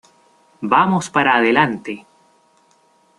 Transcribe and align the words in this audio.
Vamos 0.73 1.05
para 1.15 1.31
adelante! 1.35 1.93